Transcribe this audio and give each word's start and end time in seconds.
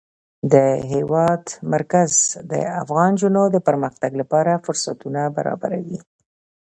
د 0.53 0.55
هېواد 0.91 1.43
مرکز 1.73 2.11
د 2.51 2.53
افغان 2.81 3.11
نجونو 3.15 3.41
د 3.55 3.57
پرمختګ 3.67 4.11
لپاره 4.21 4.61
فرصتونه 4.65 5.21
برابروي. 5.37 5.99